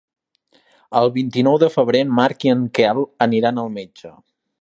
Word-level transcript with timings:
El 1.01 1.11
vint-i-nou 1.17 1.59
de 1.63 1.69
febrer 1.75 2.01
en 2.05 2.15
Marc 2.21 2.47
i 2.47 2.53
en 2.57 2.65
Quel 2.79 3.03
aniran 3.27 3.65
al 3.65 3.71
metge. 3.77 4.13